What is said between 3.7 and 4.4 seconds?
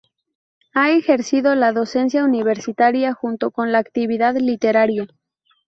la actividad